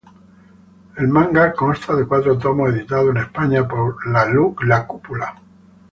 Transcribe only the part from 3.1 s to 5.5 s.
en España por La Cúpula.